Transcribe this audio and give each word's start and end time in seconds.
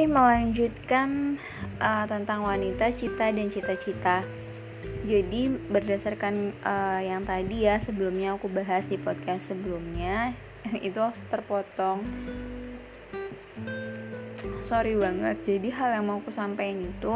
Hai, 0.00 0.08
melanjutkan 0.08 1.36
uh, 1.76 2.08
tentang 2.08 2.40
wanita, 2.40 2.88
cita 2.88 3.28
dan 3.36 3.52
cita-cita. 3.52 4.24
Jadi 5.04 5.52
berdasarkan 5.68 6.56
uh, 6.64 7.04
yang 7.04 7.20
tadi 7.20 7.68
ya 7.68 7.76
sebelumnya 7.76 8.32
aku 8.32 8.48
bahas 8.48 8.88
di 8.88 8.96
podcast 8.96 9.52
sebelumnya 9.52 10.32
itu 10.88 11.04
terpotong. 11.28 12.00
Sorry 14.64 14.96
banget. 14.96 15.44
Jadi 15.44 15.68
hal 15.68 16.00
yang 16.00 16.08
mau 16.08 16.24
aku 16.24 16.32
sampaikan 16.32 16.80
itu 16.80 17.14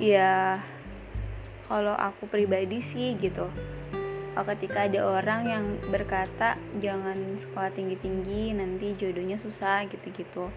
ya 0.00 0.64
kalau 1.68 1.92
aku 1.92 2.24
pribadi 2.24 2.80
sih 2.80 3.20
gitu. 3.20 3.52
Uh, 4.32 4.44
ketika 4.56 4.88
ada 4.88 5.04
orang 5.04 5.40
yang 5.44 5.64
berkata 5.92 6.56
jangan 6.80 7.36
sekolah 7.36 7.68
tinggi-tinggi 7.76 8.56
nanti 8.56 8.96
jodohnya 8.96 9.36
susah 9.36 9.84
gitu-gitu 9.92 10.48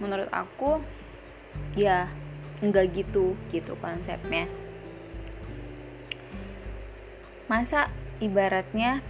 menurut 0.00 0.26
aku 0.32 0.80
ya 1.76 2.08
enggak 2.64 2.92
gitu 2.96 3.36
gitu 3.52 3.76
konsepnya. 3.78 4.48
Masa 7.46 7.92
ibaratnya 8.18 9.04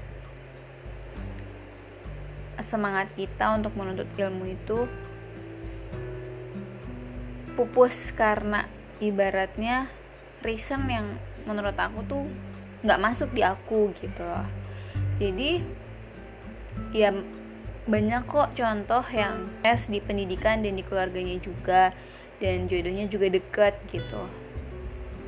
semangat 2.61 3.11
kita 3.17 3.57
untuk 3.57 3.73
menuntut 3.75 4.07
ilmu 4.15 4.45
itu 4.53 4.85
pupus 7.57 8.13
karena 8.15 8.69
ibaratnya 9.01 9.89
reason 10.45 10.87
yang 10.87 11.17
menurut 11.49 11.75
aku 11.77 12.05
tuh 12.07 12.25
nggak 12.85 13.01
masuk 13.01 13.29
di 13.33 13.43
aku 13.45 13.93
gitu 14.01 14.23
loh. 14.25 14.49
Jadi 15.21 15.61
ya 16.97 17.13
banyak 17.89 18.29
kok 18.29 18.53
contoh 18.53 19.05
yang 19.15 19.49
tes 19.65 19.89
di 19.89 20.05
pendidikan 20.05 20.61
dan 20.61 20.77
di 20.77 20.85
keluarganya 20.85 21.41
juga 21.41 21.97
dan 22.41 22.69
jodohnya 22.69 23.09
juga 23.09 23.33
deket 23.33 23.77
gitu. 23.89 24.29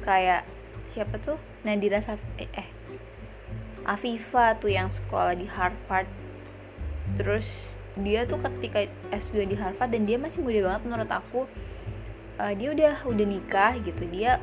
Kayak 0.04 0.44
siapa 0.92 1.16
tuh? 1.20 1.40
Nadira 1.62 2.02
Saf 2.02 2.18
eh, 2.36 2.50
eh 2.52 2.68
Afifa 3.86 4.58
tuh 4.58 4.70
yang 4.70 4.90
sekolah 4.90 5.34
di 5.38 5.46
Harvard. 5.46 6.08
Terus 7.18 7.76
dia 7.98 8.24
tuh 8.24 8.40
ketika 8.40 8.88
S2 9.12 9.52
di 9.52 9.56
Harvard 9.58 9.92
dan 9.92 10.08
dia 10.08 10.16
masih 10.16 10.40
muda 10.40 10.64
banget 10.64 10.82
menurut 10.88 11.10
aku 11.12 11.44
uh, 12.40 12.52
dia 12.56 12.68
udah 12.72 12.94
udah 13.04 13.26
nikah 13.26 13.72
gitu. 13.80 14.02
Dia 14.08 14.38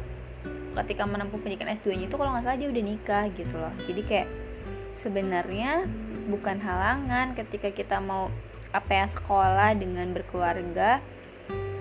ketika 0.83 1.03
menempuh 1.03 1.39
pendidikan 1.41 1.71
S2 1.73 1.97
nya 1.97 2.05
itu 2.07 2.15
kalau 2.15 2.31
nggak 2.35 2.45
salah 2.45 2.59
dia 2.59 2.69
udah 2.69 2.83
nikah 2.83 3.23
gitu 3.33 3.55
loh. 3.57 3.73
Jadi 3.89 4.01
kayak 4.05 4.27
sebenarnya 4.99 5.87
bukan 6.27 6.59
halangan 6.59 7.33
ketika 7.33 7.71
kita 7.71 7.97
mau 8.03 8.27
apa 8.69 8.91
ya 8.91 9.07
sekolah 9.09 9.73
dengan 9.79 10.11
berkeluarga. 10.13 11.01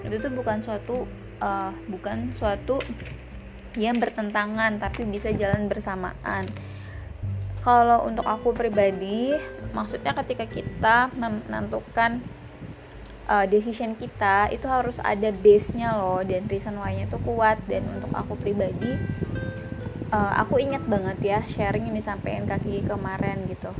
Itu 0.06 0.22
tuh 0.22 0.32
bukan 0.32 0.62
suatu 0.64 1.04
uh, 1.42 1.74
bukan 1.90 2.32
suatu 2.38 2.80
yang 3.76 4.00
bertentangan 4.00 4.80
tapi 4.80 5.04
bisa 5.04 5.34
jalan 5.34 5.68
bersamaan. 5.68 6.48
Kalau 7.60 8.06
untuk 8.06 8.24
aku 8.24 8.54
pribadi 8.54 9.34
maksudnya 9.74 10.16
ketika 10.24 10.48
kita 10.48 10.96
menentukan 11.18 12.24
uh, 13.28 13.44
decision 13.44 13.92
kita 13.98 14.48
itu 14.48 14.64
harus 14.64 14.96
ada 15.04 15.28
base 15.28 15.76
nya 15.76 15.92
loh 15.98 16.24
dan 16.24 16.48
reason 16.48 16.78
why 16.80 16.96
nya 16.96 17.04
tuh 17.10 17.20
kuat. 17.20 17.60
Dan 17.68 17.84
untuk 18.00 18.14
aku 18.16 18.38
pribadi 18.40 18.96
uh, 20.12 20.32
aku 20.40 20.60
ingat 20.60 20.84
banget 20.88 21.18
ya 21.20 21.38
sharing 21.44 21.88
yang 21.90 21.96
disampaikan 21.96 22.44
kaki 22.48 22.84
kemarin 22.84 23.44
gitu. 23.48 23.72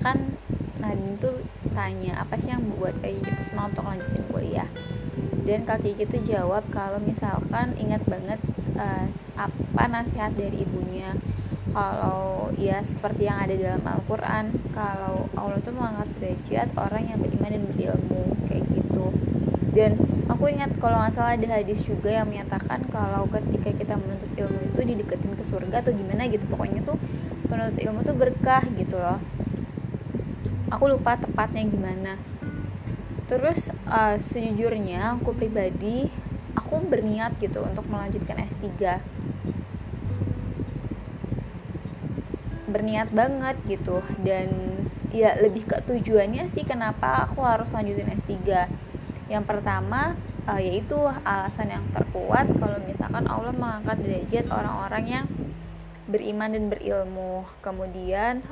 Kan 0.00 0.38
Nadine 0.80 1.20
tuh 1.20 1.44
tanya 1.76 2.24
apa 2.24 2.40
sih 2.40 2.50
yang 2.50 2.64
membuat 2.64 2.98
kayak 3.04 3.20
gitu? 3.22 3.40
Semangat 3.52 3.78
untuk 3.78 3.86
lanjutin 3.94 4.24
kuliah. 4.32 4.68
Dan 5.44 5.66
kaki 5.66 5.96
gitu 5.98 6.16
jawab 6.24 6.66
kalau 6.70 6.98
misalkan 7.02 7.74
ingat 7.76 8.02
banget 8.06 8.40
uh, 8.78 9.06
apa 9.36 9.82
nasihat 9.88 10.32
dari 10.34 10.64
ibunya. 10.64 11.16
Kalau 11.70 12.50
ya 12.58 12.82
seperti 12.82 13.30
yang 13.30 13.46
ada 13.46 13.54
dalam 13.54 13.82
Al-Quran 13.86 14.58
kalau 14.74 15.30
Allah 15.38 15.62
tuh 15.62 15.70
mengangkat 15.70 16.10
derajat 16.18 16.74
orang 16.74 17.14
yang 17.14 17.18
beriman 17.22 17.54
dan 17.54 17.62
berilmu 17.70 18.22
kayak 18.50 18.66
gitu. 18.74 19.04
Dan 19.70 20.09
aku 20.40 20.56
ingat 20.56 20.72
kalau 20.80 20.96
nggak 20.96 21.12
salah 21.12 21.36
ada 21.36 21.52
hadis 21.52 21.84
juga 21.84 22.08
yang 22.08 22.24
menyatakan 22.24 22.80
kalau 22.88 23.28
ketika 23.28 23.76
kita 23.76 23.92
menuntut 23.92 24.32
ilmu 24.40 24.72
itu 24.72 24.80
dideketin 24.88 25.36
ke 25.36 25.44
surga 25.44 25.84
atau 25.84 25.92
gimana 25.92 26.24
gitu. 26.32 26.48
Pokoknya 26.48 26.80
tuh 26.80 26.96
menuntut 27.44 27.76
ilmu 27.76 28.00
tuh 28.00 28.16
berkah 28.16 28.64
gitu 28.72 28.96
loh. 28.96 29.20
Aku 30.72 30.88
lupa 30.88 31.20
tepatnya 31.20 31.60
gimana. 31.68 32.16
Terus 33.28 33.68
uh, 33.84 34.16
sejujurnya 34.16 35.20
aku 35.20 35.36
pribadi 35.36 36.08
aku 36.56 36.88
berniat 36.88 37.36
gitu 37.36 37.60
untuk 37.60 37.84
melanjutkan 37.92 38.40
S3 38.40 38.96
berniat 42.64 43.12
banget 43.12 43.60
gitu. 43.68 44.00
Dan 44.24 44.48
ya 45.12 45.36
lebih 45.36 45.68
ke 45.68 45.84
tujuannya 45.84 46.48
sih 46.48 46.64
kenapa 46.64 47.28
aku 47.28 47.44
harus 47.44 47.68
lanjutin 47.76 48.08
S3 48.08 48.32
yang 49.30 49.46
pertama 49.46 50.18
uh, 50.50 50.58
yaitu 50.58 50.98
alasan 51.22 51.70
yang 51.70 51.84
terkuat 51.94 52.50
kalau 52.58 52.78
misalkan 52.82 53.24
Allah 53.30 53.54
mengangkat 53.54 54.02
derajat 54.02 54.46
orang-orang 54.50 55.04
yang 55.06 55.26
beriman 56.10 56.50
dan 56.50 56.64
berilmu. 56.66 57.46
Kemudian 57.62 58.42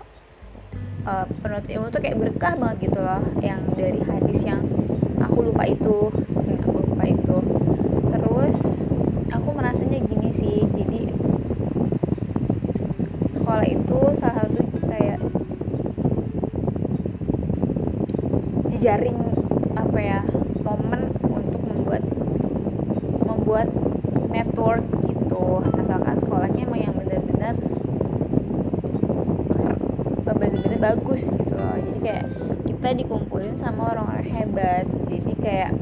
uh, 1.03 1.27
penuntut 1.43 1.67
ilmu 1.67 1.87
tuh 1.91 2.01
kayak 2.01 2.19
berkah 2.23 2.55
banget 2.55 2.87
gitu 2.87 3.01
loh 3.03 3.23
yang 3.43 3.67
dari 3.75 3.99
hadis 3.99 4.41
yang 4.47 4.63
aku 5.19 5.51
lupa 5.51 5.67
itu. 5.67 6.15
Hmm, 6.15 6.55
aku 6.63 6.79
lupa 6.87 7.05
itu. 7.11 7.37
Terus 8.15 8.59
aku 9.35 9.49
merasanya 9.51 9.99
gini 10.07 10.31
sih 10.31 10.63
jadi 10.71 11.11
sekolah 13.35 13.67
itu 13.67 13.99
salah 14.21 14.45
satu 14.45 14.79
kayak 14.87 15.19
jejaring 18.71 19.19
apa 19.73 19.99
ya 19.99 20.21
momen 20.61 21.09
untuk 21.79 23.23
membuat 23.23 23.69
network 24.29 24.85
gitu. 25.07 25.63
Asalkan 25.79 26.17
sekolahnya 26.19 26.63
emang 26.67 26.81
yang 26.83 26.95
benar-benar 26.97 27.55
bener-bener 30.39 30.79
bagus 30.79 31.27
gitu 31.27 31.55
loh. 31.59 31.77
Jadi 31.83 31.99
kayak 31.99 32.27
kita 32.71 32.89
dikumpulin 32.95 33.59
sama 33.59 33.91
orang-orang 33.91 34.29
hebat. 34.31 34.87
Jadi 35.11 35.33
kayak 35.43 35.73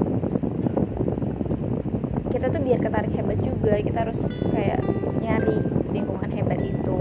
kita 2.32 2.46
tuh 2.48 2.60
biar 2.64 2.80
ketarik 2.80 3.12
hebat 3.12 3.38
juga. 3.44 3.76
Kita 3.78 3.98
harus 4.08 4.20
kayak 4.50 4.80
nyari 5.20 5.60
lingkungan 5.92 6.30
hebat 6.32 6.60
itu. 6.64 6.98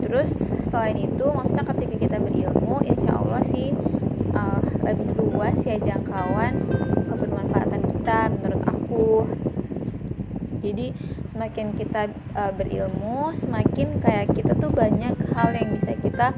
Terus 0.00 0.32
selain 0.70 0.96
itu 0.98 1.24
maksudnya 1.28 1.64
ketika 1.68 1.96
kita 2.00 2.16
berilmu 2.22 2.80
insya 2.86 3.12
Allah 3.18 3.42
sih 3.50 3.76
uh, 4.32 4.62
lebih 4.82 5.10
luas 5.20 5.58
ya 5.66 5.76
jangkauan 5.78 6.64
kebermanfaatan 7.14 7.82
kita 7.94 8.18
menurut 8.34 8.62
aku. 8.66 9.08
Jadi 10.64 10.90
semakin 11.30 11.76
kita 11.78 12.10
uh, 12.34 12.52
berilmu 12.52 13.30
semakin 13.38 14.00
kayak 14.02 14.32
kita 14.34 14.56
tuh 14.56 14.72
banyak 14.72 15.14
hal 15.36 15.50
yang 15.54 15.76
bisa 15.76 15.92
kita 15.98 16.32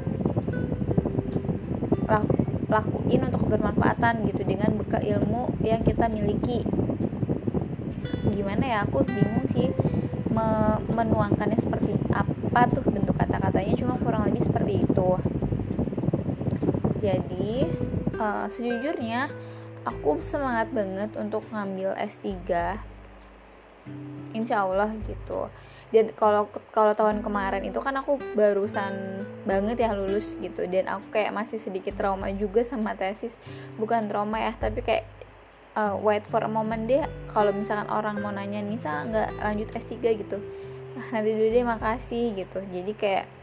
lakuin 2.67 3.23
untuk 3.23 3.47
bermanfaatan 3.47 4.27
gitu 4.27 4.43
dengan 4.43 4.75
bekal 4.75 4.99
ilmu 4.99 5.47
yang 5.63 5.81
kita 5.81 6.11
miliki. 6.11 6.67
Gimana 8.27 8.63
ya? 8.67 8.77
Aku 8.83 9.07
bingung 9.07 9.47
sih 9.55 9.71
me 10.27 10.77
menuangkannya 10.91 11.57
seperti 11.57 11.95
apa 12.11 12.67
tuh 12.69 12.83
bentuk 12.85 13.15
kata-katanya 13.15 13.73
cuma 13.79 13.95
kurang 14.03 14.27
lebih 14.27 14.43
seperti 14.43 14.83
itu. 14.83 15.09
Jadi 16.99 17.65
uh, 18.19 18.45
sejujurnya 18.51 19.31
aku 19.87 20.19
semangat 20.19 20.67
banget 20.75 21.11
untuk 21.15 21.47
ngambil 21.51 21.95
S3 21.95 22.27
insya 24.35 24.67
Allah 24.67 24.91
gitu. 25.07 25.47
Dan 25.87 26.11
kalau 26.19 26.51
kalau 26.75 26.91
tahun 26.91 27.23
kemarin 27.23 27.63
itu 27.63 27.79
kan 27.79 27.95
aku 27.95 28.19
barusan 28.35 29.23
banget 29.47 29.87
ya 29.87 29.95
lulus 29.95 30.35
gitu. 30.43 30.67
Dan 30.67 30.91
aku 30.91 31.15
kayak 31.15 31.31
masih 31.31 31.57
sedikit 31.63 31.95
trauma 31.95 32.27
juga 32.35 32.61
sama 32.67 32.91
tesis. 32.93 33.39
Bukan 33.79 34.11
trauma 34.11 34.43
ya 34.43 34.51
tapi 34.59 34.83
kayak 34.83 35.07
uh, 35.79 35.95
wait 35.95 36.27
for 36.27 36.43
a 36.43 36.51
moment 36.51 36.83
deh. 36.85 37.07
Kalau 37.31 37.55
misalkan 37.55 37.87
orang 37.87 38.19
mau 38.19 38.35
nanya 38.35 38.59
Nisa 38.59 39.07
nggak 39.07 39.39
lanjut 39.39 39.69
S3 39.71 39.93
gitu. 40.19 40.37
Nah, 40.97 41.07
nanti 41.15 41.29
dulu 41.31 41.47
deh 41.47 41.63
makasih 41.63 42.35
gitu. 42.35 42.59
Jadi 42.67 42.91
kayak 42.97 43.36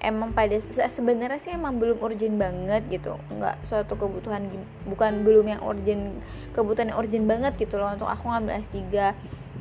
emang 0.00 0.36
pada 0.36 0.56
sebenarnya 0.62 1.40
sih 1.40 1.52
emang 1.52 1.80
belum 1.80 2.00
urgent 2.00 2.36
banget 2.36 2.82
gitu. 2.88 3.16
Nggak 3.32 3.64
suatu 3.64 3.96
kebutuhan 3.96 4.44
bukan 4.84 5.24
belum 5.24 5.46
yang 5.56 5.62
urgent 5.64 6.20
kebutuhan 6.52 6.92
yang 6.92 6.98
urgent 7.00 7.26
banget 7.28 7.52
gitu 7.56 7.80
loh 7.80 7.92
untuk 7.92 8.08
aku 8.08 8.28
ngambil 8.28 8.60
S3 8.60 8.76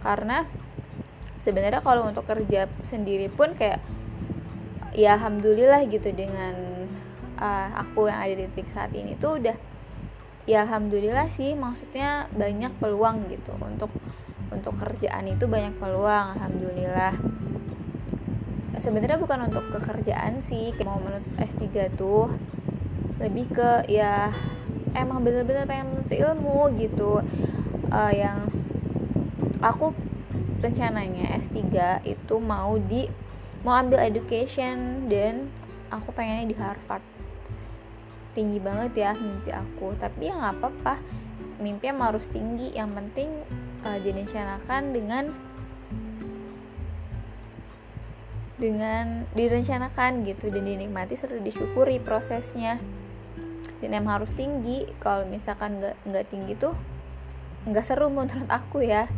karena 0.03 0.45
sebenarnya 1.41 1.81
kalau 1.81 2.05
untuk 2.09 2.25
kerja 2.25 2.65
sendiri 2.81 3.29
pun 3.29 3.53
kayak 3.53 3.81
ya 4.95 5.19
alhamdulillah 5.19 5.83
gitu 5.91 6.09
dengan 6.15 6.55
uh, 7.37 7.69
aku 7.75 8.07
yang 8.07 8.19
ada 8.23 8.33
di 8.33 8.45
titik 8.51 8.71
saat 8.71 8.91
ini 8.95 9.13
tuh 9.19 9.43
udah 9.43 9.57
ya 10.45 10.63
alhamdulillah 10.63 11.27
sih 11.33 11.53
maksudnya 11.57 12.29
banyak 12.33 12.71
peluang 12.77 13.27
gitu. 13.31 13.53
Untuk 13.59 13.91
untuk 14.53 14.77
kerjaan 14.77 15.25
itu 15.27 15.49
banyak 15.49 15.75
peluang 15.81 16.37
alhamdulillah 16.37 17.17
sebenarnya 18.79 19.19
bukan 19.19 19.47
untuk 19.47 19.65
pekerjaan 19.71 20.39
sih 20.43 20.75
mau 20.83 20.99
menuntut 20.99 21.35
S3 21.39 21.93
tuh 21.95 22.31
lebih 23.19 23.47
ke 23.55 23.87
ya 23.87 24.31
emang 24.95 25.23
bener-bener 25.23 25.67
pengen 25.67 25.95
menuntut 25.95 26.15
ilmu 26.15 26.71
gitu. 26.79 27.23
Uh, 27.91 28.11
yang 28.11 28.49
aku 29.61 29.93
rencananya 30.59 31.37
S3 31.39 31.61
itu 32.03 32.35
mau 32.41 32.75
di 32.81 33.07
mau 33.61 33.81
ambil 33.81 34.01
education 34.01 35.07
dan 35.09 35.49
aku 35.89 36.11
pengennya 36.15 36.45
di 36.49 36.55
Harvard. 36.57 37.03
Tinggi 38.35 38.59
banget 38.59 38.91
ya 38.99 39.11
mimpi 39.15 39.51
aku 39.51 39.95
tapi 39.99 40.31
ya 40.31 40.33
nggak 40.35 40.55
apa-apa. 40.59 40.95
Mimpi 41.61 41.87
emang 41.87 42.15
harus 42.15 42.27
tinggi 42.27 42.75
yang 42.75 42.91
penting 42.91 43.31
uh, 43.87 43.95
direncanakan 44.01 44.91
dengan 44.91 45.31
dengan 48.55 49.27
direncanakan 49.35 50.23
gitu 50.23 50.47
dan 50.47 50.63
dinikmati 50.63 51.19
serta 51.19 51.39
disyukuri 51.39 51.99
prosesnya. 51.99 52.79
Dan 53.83 53.91
emang 53.91 54.23
harus 54.23 54.31
tinggi. 54.33 54.87
Kalau 55.03 55.27
misalkan 55.27 55.83
nggak 55.83 55.95
nggak 56.07 56.25
tinggi 56.31 56.53
tuh 56.55 56.73
nggak 57.67 57.85
seru 57.85 58.07
menurut 58.07 58.47
aku 58.47 58.85
ya. 58.87 59.11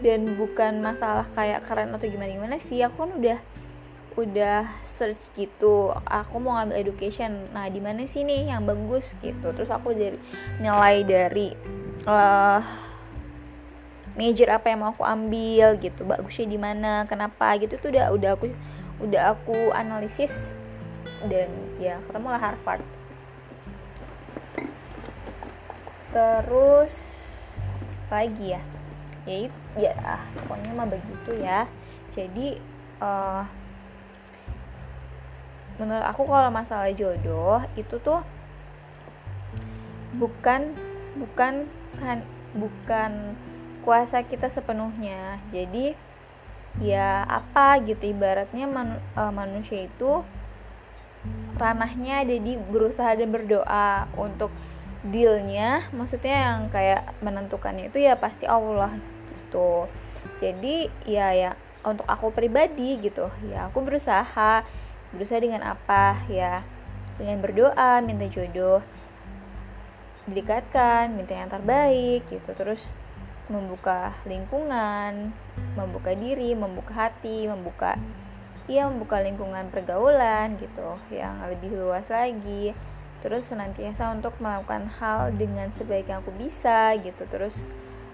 Dan 0.00 0.36
bukan 0.36 0.80
masalah 0.80 1.28
kayak 1.32 1.64
keren 1.64 1.92
atau 1.96 2.08
gimana 2.08 2.30
gimana 2.32 2.56
sih. 2.60 2.84
Aku 2.84 3.08
kan 3.08 3.12
udah 3.16 3.38
udah 4.20 4.68
search 4.84 5.32
gitu. 5.38 5.94
Aku 6.04 6.36
mau 6.42 6.60
ngambil 6.60 6.76
education. 6.76 7.48
Nah 7.56 7.72
di 7.72 7.80
mana 7.80 8.04
sih 8.04 8.20
nih 8.24 8.52
yang 8.52 8.68
bagus 8.68 9.16
gitu. 9.24 9.52
Terus 9.56 9.72
aku 9.72 9.96
dari 9.96 10.20
nilai 10.60 10.96
dari 11.08 11.48
uh, 12.04 12.89
major 14.20 14.52
apa 14.52 14.68
yang 14.68 14.84
mau 14.84 14.92
aku 14.92 15.00
ambil 15.00 15.80
gitu 15.80 16.04
bagusnya 16.04 16.44
di 16.44 16.60
mana 16.60 17.08
kenapa 17.08 17.56
gitu 17.56 17.80
tuh 17.80 17.88
udah 17.88 18.12
udah 18.12 18.30
aku 18.36 18.52
udah 19.00 19.22
aku 19.32 19.72
analisis 19.72 20.52
dan 21.24 21.48
ya 21.80 21.96
ketemulah 22.04 22.36
Harvard. 22.36 22.84
Terus 26.12 26.92
lagi 28.12 28.60
ya? 28.60 28.62
Ya 29.24 29.48
ya 29.80 29.92
pokoknya 30.36 30.70
mah 30.76 30.88
begitu 30.92 31.40
ya. 31.40 31.64
Jadi 32.12 32.60
uh, 33.00 33.48
menurut 35.80 36.04
aku 36.04 36.28
kalau 36.28 36.52
masalah 36.52 36.92
jodoh 36.92 37.64
itu 37.72 37.96
tuh 38.04 38.20
bukan 40.20 40.76
bukan 41.16 41.64
kan 41.96 42.20
bukan 42.52 43.38
kuasa 43.82 44.22
kita 44.24 44.48
sepenuhnya. 44.52 45.40
Jadi 45.50 45.96
ya 46.78 47.26
apa 47.26 47.82
gitu 47.82 48.14
ibaratnya 48.14 48.70
man, 48.70 49.02
uh, 49.18 49.34
manusia 49.34 49.90
itu 49.90 50.22
ranahnya 51.58 52.24
ada 52.24 52.36
di 52.38 52.56
berusaha 52.56 53.12
dan 53.12 53.28
berdoa 53.28 54.08
untuk 54.16 54.48
dealnya. 55.04 55.88
Maksudnya 55.92 56.36
yang 56.48 56.58
kayak 56.72 57.16
menentukannya 57.20 57.92
itu 57.92 58.00
ya 58.00 58.16
pasti 58.16 58.48
Allah 58.48 58.96
gitu. 59.36 59.88
Jadi 60.40 60.88
ya 61.04 61.32
ya 61.36 61.50
untuk 61.80 62.04
aku 62.04 62.32
pribadi 62.32 63.00
gitu 63.00 63.28
ya 63.48 63.68
aku 63.68 63.84
berusaha. 63.84 64.64
Berusaha 65.10 65.40
dengan 65.42 65.66
apa? 65.66 66.22
Ya 66.30 66.62
dengan 67.20 67.44
berdoa 67.44 68.00
minta 68.00 68.24
jodoh 68.32 68.80
didekatkan 70.24 71.12
minta 71.12 71.34
yang 71.36 71.50
terbaik 71.50 72.24
gitu. 72.30 72.50
Terus 72.54 72.80
membuka 73.50 74.14
lingkungan 74.22 75.34
membuka 75.74 76.14
diri 76.14 76.54
membuka 76.54 77.10
hati 77.10 77.50
membuka 77.50 77.98
ya 78.70 78.86
membuka 78.86 79.18
lingkungan 79.18 79.66
pergaulan 79.74 80.54
gitu 80.62 80.94
yang 81.10 81.42
lebih 81.42 81.74
luas 81.74 82.06
lagi. 82.06 82.70
Terus 83.20 83.50
senantiasa 83.50 84.14
untuk 84.14 84.38
melakukan 84.40 84.88
hal 85.02 85.34
dengan 85.34 85.74
sebaik 85.74 86.08
yang 86.08 86.22
aku 86.22 86.32
bisa 86.38 86.94
gitu. 87.02 87.26
Terus 87.26 87.58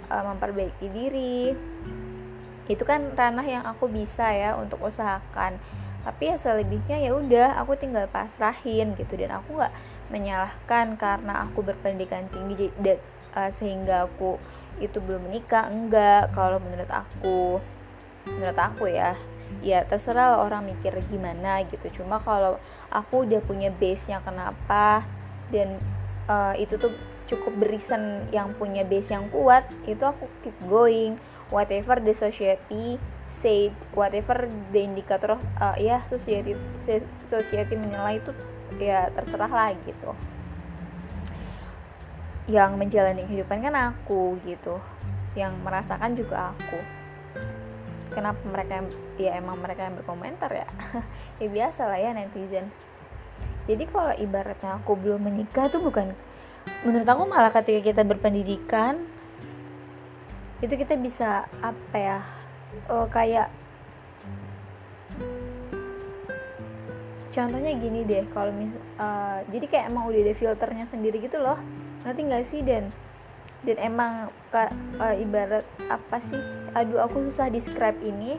uh, 0.09 0.25
memperbaiki 0.33 0.87
diri. 0.91 1.53
Itu 2.67 2.83
kan 2.83 3.15
ranah 3.15 3.47
yang 3.47 3.65
aku 3.69 3.87
bisa 3.87 4.33
ya 4.35 4.59
untuk 4.59 4.83
usahakan. 4.83 5.61
Tapi 6.03 6.35
ya 6.35 6.37
selebihnya 6.41 6.99
ya 6.99 7.15
udah 7.15 7.61
aku 7.63 7.79
tinggal 7.79 8.11
pasrahin 8.11 8.99
gitu. 8.99 9.15
Dan 9.15 9.37
aku 9.37 9.61
nggak 9.61 9.75
menyalahkan 10.11 10.99
karena 10.99 11.47
aku 11.47 11.63
berpendidikan 11.63 12.27
tinggi 12.33 12.73
uh, 12.83 13.51
sehingga 13.55 14.11
aku 14.11 14.41
itu 14.83 14.99
belum 15.01 15.31
menikah 15.31 15.69
enggak. 15.69 16.33
Kalau 16.33 16.59
menurut 16.61 16.91
aku 16.91 17.61
menurut 18.27 18.59
aku 18.59 18.91
ya 18.91 19.15
ya 19.63 19.87
terserah 19.87 20.37
lah 20.37 20.39
orang 20.43 20.67
mikir 20.67 20.93
gimana 21.09 21.63
gitu. 21.67 22.03
Cuma 22.03 22.21
kalau 22.21 22.59
aku 22.91 23.29
udah 23.29 23.41
punya 23.45 23.71
base 23.71 24.11
nya 24.11 24.21
kenapa 24.23 25.07
dan 25.51 25.79
uh, 26.27 26.55
itu 26.59 26.77
tuh 26.77 26.93
cukup 27.27 27.59
berisen 27.59 28.27
yang 28.31 28.55
punya 28.55 28.87
base 28.87 29.11
yang 29.11 29.27
kuat 29.31 29.67
itu 29.87 30.03
aku 30.03 30.27
keep 30.43 30.57
going. 30.67 31.19
Whatever 31.47 32.03
the 32.03 32.11
society 32.11 32.99
say 33.27 33.71
whatever 33.95 34.51
the 34.75 34.81
indicator 34.83 35.39
uh, 35.63 35.79
ya 35.79 36.03
society 36.11 36.59
society 37.31 37.75
menilai 37.75 38.19
itu 38.19 38.35
ya 38.83 39.11
terserah 39.15 39.51
lah 39.51 39.71
gitu 39.87 40.11
yang 42.47 42.79
menjalani 42.79 43.27
kehidupan 43.27 43.63
kan 43.63 43.75
aku 43.75 44.39
gitu. 44.47 44.79
Yang 45.35 45.53
merasakan 45.63 46.15
juga 46.17 46.55
aku. 46.55 46.79
Kenapa 48.15 48.41
mereka 48.49 48.87
ya 49.21 49.37
emang 49.37 49.61
mereka 49.61 49.91
yang 49.91 49.97
berkomentar 49.99 50.51
ya? 50.51 50.69
Ya 51.37 51.53
biasa 51.53 51.85
lah 51.85 52.01
ya 52.01 52.17
netizen. 52.17 52.73
Jadi 53.69 53.85
kalau 53.93 54.15
ibaratnya 54.17 54.81
aku 54.81 54.97
belum 54.97 55.29
menikah 55.29 55.69
tuh 55.69 55.85
bukan 55.85 56.17
menurut 56.83 57.07
aku 57.07 57.23
malah 57.27 57.51
ketika 57.51 57.81
kita 57.83 58.03
berpendidikan 58.03 59.07
itu 60.63 60.75
kita 60.75 60.97
bisa 60.97 61.47
apa 61.61 61.97
ya 61.97 62.19
uh, 62.91 63.07
kayak 63.07 63.53
contohnya 67.31 67.73
gini 67.77 68.01
deh 68.09 68.25
kalau 68.33 68.49
mis 68.57 68.73
uh, 68.97 69.45
jadi 69.53 69.67
kayak 69.69 69.85
emang 69.93 70.09
udah 70.09 70.21
ada 70.25 70.35
filternya 70.35 70.87
sendiri 70.89 71.21
gitu 71.21 71.37
loh 71.37 71.61
nanti 72.07 72.23
nggak 72.23 72.47
sih 72.47 72.63
dan? 72.63 72.95
Dan 73.67 73.77
emang 73.83 74.31
uh, 74.55 75.15
ibarat 75.19 75.67
apa 75.91 76.23
sih? 76.23 76.39
Aduh 76.79 77.03
aku 77.03 77.27
susah 77.29 77.51
describe 77.51 77.99
ini. 77.99 78.39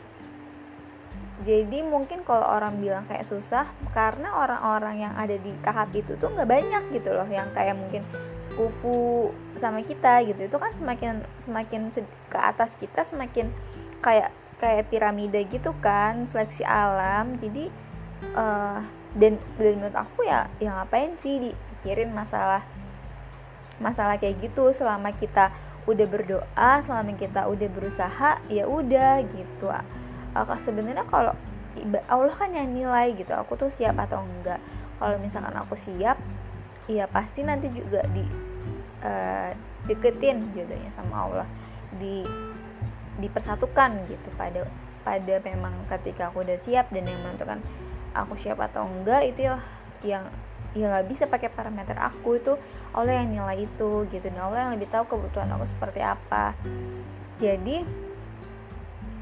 Jadi 1.44 1.86
mungkin 1.86 2.26
kalau 2.26 2.42
orang 2.42 2.82
bilang 2.82 3.06
kayak 3.06 3.22
susah 3.22 3.70
karena 3.94 4.34
orang-orang 4.34 5.06
yang 5.06 5.14
ada 5.14 5.38
di 5.38 5.54
tahap 5.62 5.94
itu 5.94 6.18
tuh 6.18 6.32
nggak 6.32 6.48
banyak 6.48 6.82
gitu 6.96 7.12
loh. 7.12 7.28
Yang 7.28 7.54
kayak 7.54 7.76
mungkin 7.76 8.02
sekufu 8.42 9.30
sama 9.54 9.84
kita 9.84 10.24
gitu. 10.26 10.48
Itu 10.48 10.56
kan 10.56 10.72
semakin 10.72 11.22
semakin 11.44 11.92
ke 12.26 12.38
atas 12.40 12.74
kita 12.80 13.04
semakin 13.04 13.52
kayak 14.02 14.34
kayak 14.58 14.90
piramida 14.90 15.38
gitu 15.46 15.76
kan 15.78 16.26
seleksi 16.26 16.66
alam. 16.66 17.38
Jadi 17.38 17.70
uh, 18.34 18.82
dan 19.14 19.38
dan 19.60 19.74
menurut 19.78 19.94
aku 19.94 20.26
ya 20.26 20.50
yang 20.58 20.74
ngapain 20.74 21.14
sih 21.14 21.38
dipikirin 21.38 22.10
masalah 22.10 22.66
masalah 23.78 24.18
kayak 24.18 24.42
gitu 24.42 24.74
selama 24.74 25.14
kita 25.14 25.54
udah 25.88 26.06
berdoa 26.06 26.72
selama 26.84 27.16
kita 27.16 27.48
udah 27.48 27.68
berusaha 27.72 28.30
ya 28.52 28.68
udah 28.68 29.24
gitu 29.32 29.72
sebenarnya 30.60 31.08
kalau 31.08 31.32
Allah 32.10 32.34
kan 32.34 32.50
yang 32.50 32.70
nilai 32.74 33.14
gitu 33.14 33.30
aku 33.34 33.54
tuh 33.54 33.70
siap 33.70 33.98
atau 33.98 34.22
enggak. 34.22 34.58
Kalau 34.98 35.16
misalkan 35.22 35.54
aku 35.54 35.78
siap 35.78 36.18
ya 36.90 37.06
pasti 37.06 37.44
nanti 37.46 37.70
juga 37.70 38.02
di 38.10 38.24
uh, 39.04 39.50
deketin 39.86 40.50
jodohnya 40.54 40.90
sama 40.94 41.14
Allah. 41.28 41.48
Di 41.94 42.26
dipersatukan 43.18 44.06
gitu 44.06 44.28
pada 44.38 44.66
pada 45.02 45.34
memang 45.42 45.74
ketika 45.90 46.30
aku 46.30 46.46
udah 46.46 46.58
siap 46.58 46.90
dan 46.94 47.06
yang 47.06 47.18
menentukan 47.22 47.62
aku 48.14 48.38
siap 48.38 48.58
atau 48.58 48.86
enggak 48.86 49.26
itu 49.26 49.50
ya 49.50 49.58
yang 50.02 50.24
ya 50.78 50.86
nggak 50.94 51.06
bisa 51.10 51.26
pakai 51.26 51.50
parameter 51.50 51.98
aku 51.98 52.38
itu 52.38 52.54
Allah 52.94 53.18
yang 53.18 53.34
nilai 53.34 53.66
itu 53.66 54.06
gitu. 54.08 54.26
Dan 54.30 54.38
Allah 54.38 54.70
yang 54.70 54.72
lebih 54.78 54.86
tahu 54.88 55.10
kebutuhan 55.10 55.50
aku 55.50 55.66
seperti 55.66 56.00
apa. 56.00 56.54
Jadi 57.42 57.82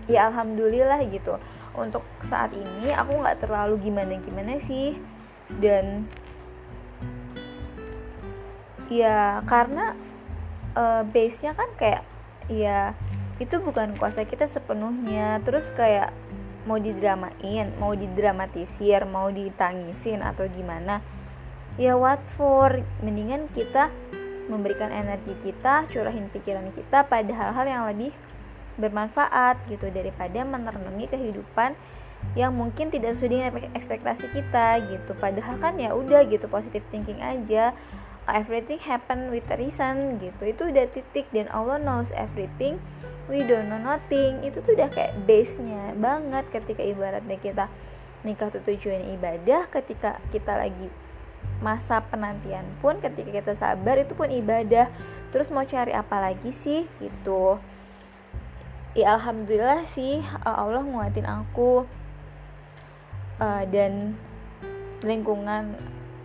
ya 0.06 0.28
alhamdulillah 0.28 1.00
gitu. 1.08 1.40
Untuk 1.76 2.04
saat 2.28 2.52
ini 2.52 2.92
aku 2.92 3.16
nggak 3.16 3.48
terlalu 3.48 3.88
gimana 3.88 4.20
gimana 4.20 4.60
sih. 4.60 5.00
Dan 5.48 6.04
ya 8.92 9.40
karena 9.48 9.96
uh, 10.76 11.02
base 11.08 11.42
nya 11.42 11.52
kan 11.56 11.70
kayak 11.80 12.02
ya 12.46 12.92
itu 13.40 13.56
bukan 13.64 13.96
kuasa 13.96 14.28
kita 14.28 14.44
sepenuhnya. 14.44 15.40
Terus 15.40 15.72
kayak 15.72 16.12
mau 16.66 16.82
didramain 16.82 17.70
mau 17.78 17.94
didramatisir 17.94 19.06
mau 19.06 19.30
ditangisin 19.30 20.20
atau 20.20 20.50
gimana 20.50 20.98
ya 21.76 21.96
what 21.96 22.20
for? 22.36 22.80
Mendingan 23.04 23.48
kita 23.52 23.92
memberikan 24.46 24.94
energi 24.94 25.34
kita 25.42 25.90
curahin 25.90 26.30
pikiran 26.30 26.70
kita 26.72 27.04
pada 27.06 27.32
hal-hal 27.34 27.66
yang 27.66 27.82
lebih 27.90 28.14
bermanfaat 28.76 29.58
gitu 29.72 29.88
daripada 29.90 30.44
menerangi 30.44 31.08
kehidupan 31.08 31.74
yang 32.36 32.52
mungkin 32.52 32.92
tidak 32.92 33.16
sesuai 33.16 33.52
dengan 33.52 33.72
ekspektasi 33.76 34.26
kita 34.32 34.82
gitu. 34.88 35.12
Padahal 35.16 35.56
kan 35.60 35.74
ya 35.80 35.92
udah 35.96 36.26
gitu 36.28 36.48
positive 36.48 36.84
thinking 36.92 37.20
aja. 37.20 37.72
Everything 38.26 38.82
happen 38.82 39.30
with 39.30 39.46
a 39.54 39.56
reason 39.56 40.18
gitu. 40.18 40.42
Itu 40.50 40.62
udah 40.74 40.90
titik 40.90 41.30
dan 41.30 41.46
Allah 41.54 41.78
knows 41.78 42.10
everything. 42.12 42.82
We 43.30 43.46
don't 43.46 43.70
know 43.70 43.78
nothing. 43.78 44.42
Itu 44.42 44.62
tuh 44.66 44.74
udah 44.74 44.90
kayak 44.90 45.14
base 45.24 45.62
nya 45.62 45.94
banget 45.94 46.50
ketika 46.50 46.82
ibaratnya 46.82 47.38
kita 47.38 47.70
nikah 48.26 48.50
tuh 48.50 48.62
tujuan 48.66 49.14
ibadah 49.14 49.70
ketika 49.70 50.18
kita 50.34 50.58
lagi 50.58 50.90
masa 51.64 52.04
penantian 52.04 52.64
pun 52.84 53.00
ketika 53.00 53.30
kita 53.32 53.52
sabar 53.56 53.96
itu 54.00 54.12
pun 54.12 54.28
ibadah. 54.28 54.92
Terus 55.32 55.52
mau 55.52 55.64
cari 55.64 55.92
apa 55.92 56.16
lagi 56.20 56.52
sih? 56.52 56.84
Gitu. 57.00 57.58
Ya 58.96 59.12
alhamdulillah 59.20 59.84
sih 59.84 60.24
Allah 60.40 60.80
nguatin 60.80 61.28
aku 61.28 61.84
uh, 63.40 63.62
dan 63.68 64.16
lingkungan 65.04 65.76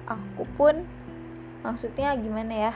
aku 0.08 0.48
pun 0.56 0.88
maksudnya 1.68 2.16
gimana 2.16 2.72
ya 2.72 2.74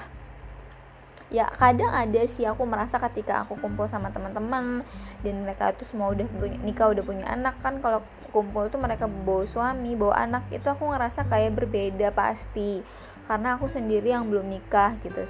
ya 1.34 1.50
kadang 1.58 1.90
ada 1.90 2.22
sih 2.30 2.46
aku 2.46 2.70
merasa 2.70 3.02
ketika 3.10 3.42
aku 3.42 3.58
kumpul 3.58 3.90
sama 3.90 4.14
teman-teman 4.14 4.86
dan 5.26 5.36
mereka 5.42 5.74
tuh 5.74 5.90
semua 5.90 6.14
udah 6.14 6.30
punya 6.30 6.58
nikah 6.62 6.94
udah 6.94 7.02
punya 7.02 7.26
anak 7.26 7.58
kan 7.66 7.82
kalau 7.82 8.06
kumpul 8.36 8.68
tuh 8.68 8.78
mereka 8.84 9.08
bawa 9.08 9.48
suami 9.48 9.96
bawa 9.96 10.28
anak 10.28 10.44
itu 10.52 10.68
aku 10.68 10.92
ngerasa 10.92 11.24
kayak 11.32 11.56
berbeda 11.56 12.12
pasti. 12.12 12.84
Karena 13.26 13.56
aku 13.56 13.72
sendiri 13.72 14.12
yang 14.12 14.28
belum 14.28 14.52
nikah 14.52 15.00
gitu 15.02 15.24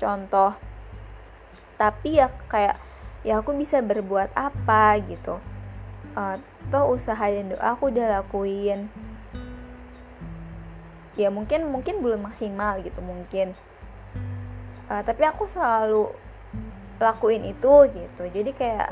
contoh. 0.00 0.56
Tapi 1.76 2.16
ya 2.16 2.32
kayak 2.48 2.80
ya 3.22 3.44
aku 3.44 3.52
bisa 3.54 3.84
berbuat 3.84 4.32
apa 4.32 4.96
gitu. 5.04 5.36
Uh, 6.16 6.40
usaha 6.90 7.22
dan 7.28 7.52
doa 7.52 7.76
aku 7.76 7.92
udah 7.92 8.18
lakuin. 8.18 8.88
Ya 11.14 11.28
mungkin 11.28 11.70
mungkin 11.70 12.00
belum 12.00 12.24
maksimal 12.24 12.82
gitu 12.82 12.98
mungkin 13.04 13.54
uh, 14.88 15.02
tapi 15.04 15.22
aku 15.24 15.44
selalu 15.46 16.10
lakuin 16.98 17.46
itu 17.46 17.74
gitu. 17.94 18.24
Jadi 18.26 18.50
kayak 18.52 18.90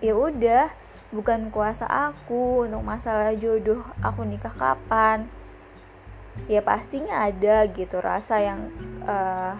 ya 0.00 0.16
udah 0.16 0.72
bukan 1.12 1.52
kuasa 1.52 1.84
aku 1.84 2.64
untuk 2.64 2.80
masalah 2.80 3.34
jodoh 3.36 3.84
aku 4.00 4.24
nikah 4.24 4.54
kapan. 4.54 5.28
Ya 6.48 6.64
pastinya 6.64 7.26
ada 7.26 7.68
gitu 7.68 8.00
rasa 8.00 8.40
yang 8.40 8.72
uh, 9.04 9.58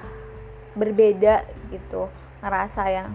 berbeda 0.72 1.44
gitu. 1.68 2.08
Ngerasa 2.40 2.82
yang 2.88 3.12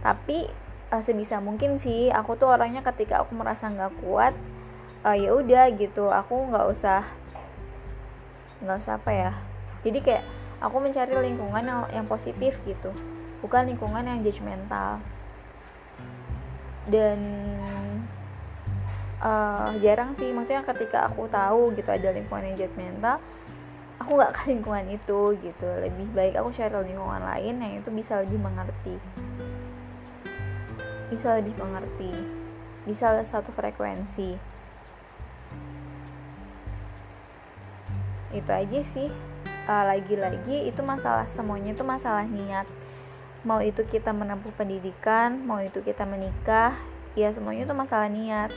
tapi 0.00 0.48
uh, 0.90 1.02
sebisa 1.04 1.38
mungkin 1.38 1.78
sih 1.78 2.08
aku 2.08 2.34
tuh 2.34 2.50
orangnya 2.50 2.82
ketika 2.82 3.22
aku 3.22 3.36
merasa 3.36 3.68
nggak 3.68 3.92
kuat 4.00 4.32
uh, 5.04 5.12
ya 5.12 5.36
udah 5.36 5.68
gitu. 5.76 6.08
Aku 6.08 6.48
nggak 6.48 6.66
usah 6.72 7.04
nggak 8.64 8.78
usah 8.80 8.94
apa 8.96 9.10
ya. 9.12 9.32
Jadi 9.82 9.98
kayak 10.00 10.24
aku 10.62 10.78
mencari 10.78 11.10
lingkungan 11.10 11.62
yang, 11.66 11.82
yang 11.90 12.06
positif 12.06 12.56
gitu 12.62 12.94
bukan 13.42 13.66
lingkungan 13.66 14.06
yang 14.06 14.22
judgmental 14.22 15.02
dan 16.86 17.18
uh, 19.18 19.74
jarang 19.82 20.14
sih 20.14 20.30
maksudnya 20.30 20.62
ketika 20.62 21.10
aku 21.10 21.26
tahu 21.26 21.74
gitu 21.74 21.90
ada 21.90 22.14
lingkungan 22.14 22.54
yang 22.54 22.66
judgmental 22.66 23.18
aku 24.02 24.18
nggak 24.18 24.34
ke 24.34 24.42
lingkungan 24.50 24.86
itu 24.90 25.20
gitu. 25.38 25.68
Lebih 25.78 26.10
baik 26.10 26.34
aku 26.34 26.50
cari 26.50 26.74
lingkungan 26.90 27.22
lain 27.22 27.54
yang 27.62 27.72
itu 27.78 27.90
bisa 27.94 28.18
lebih 28.18 28.42
mengerti. 28.42 28.98
Bisa 31.06 31.38
lebih 31.38 31.54
mengerti. 31.54 32.10
Bisa 32.82 33.22
satu 33.22 33.54
frekuensi. 33.54 34.34
Itu 38.34 38.50
aja 38.50 38.80
sih 38.82 39.31
uh, 39.66 39.84
lagi-lagi 39.86 40.66
itu 40.66 40.80
masalah 40.82 41.26
semuanya 41.30 41.74
itu 41.74 41.84
masalah 41.86 42.26
niat. 42.26 42.66
Mau 43.42 43.58
itu 43.58 43.82
kita 43.82 44.14
menempuh 44.14 44.54
pendidikan 44.54 45.42
mau 45.42 45.58
itu 45.58 45.82
kita 45.82 46.06
menikah 46.06 46.78
ya 47.18 47.34
semuanya 47.34 47.66
itu 47.66 47.74
masalah 47.74 48.08
niat. 48.08 48.50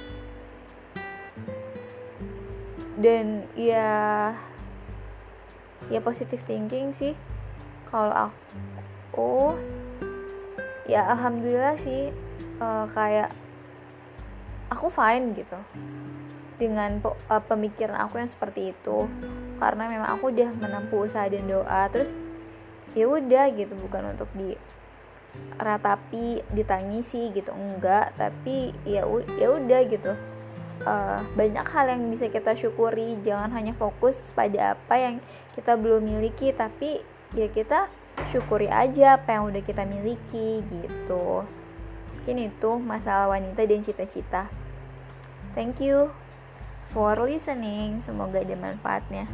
Dan 2.96 3.50
ya 3.58 4.32
ya 5.92 6.00
positive 6.02 6.42
thinking 6.46 6.94
sih. 6.96 7.14
Kalau 7.90 8.14
aku 8.14 9.56
ya 10.86 11.06
alhamdulillah 11.10 11.78
sih 11.82 12.14
uh, 12.62 12.86
kayak 12.94 13.34
aku 14.70 14.90
fine 14.90 15.34
gitu. 15.38 15.58
Dengan 16.56 17.04
uh, 17.04 17.44
pemikiran 17.44 18.00
aku 18.00 18.24
yang 18.24 18.32
seperti 18.32 18.72
itu 18.72 19.12
karena 19.58 19.84
memang 19.88 20.10
aku 20.16 20.32
udah 20.32 20.50
menempuh 20.56 21.08
usaha 21.08 21.26
dan 21.28 21.46
doa 21.48 21.88
terus 21.92 22.12
ya 22.96 23.08
udah 23.08 23.52
gitu 23.56 23.74
bukan 23.80 24.16
untuk 24.16 24.30
di 24.36 24.56
ratapi 25.60 26.44
ditangisi 26.56 27.32
gitu 27.36 27.52
enggak 27.52 28.16
tapi 28.16 28.72
ya 28.88 29.04
ya 29.36 29.48
udah 29.52 29.82
gitu 29.92 30.16
uh, 30.88 31.20
banyak 31.36 31.66
hal 31.68 31.86
yang 31.92 32.08
bisa 32.08 32.32
kita 32.32 32.56
syukuri 32.56 33.20
jangan 33.20 33.52
hanya 33.52 33.76
fokus 33.76 34.32
pada 34.32 34.80
apa 34.80 34.96
yang 34.96 35.16
kita 35.52 35.76
belum 35.76 36.08
miliki 36.08 36.56
tapi 36.56 37.04
ya 37.36 37.52
kita 37.52 37.92
syukuri 38.32 38.72
aja 38.72 39.20
apa 39.20 39.36
yang 39.36 39.44
udah 39.52 39.60
kita 39.60 39.84
miliki 39.84 40.64
gitu 40.64 41.44
mungkin 42.16 42.38
itu 42.48 42.72
masalah 42.80 43.28
wanita 43.28 43.68
dan 43.68 43.84
cita-cita 43.84 44.48
thank 45.52 45.84
you 45.84 46.16
for 46.96 47.20
listening. 47.20 48.00
Semoga 48.00 48.40
ada 48.40 48.56
manfaatnya. 48.56 49.28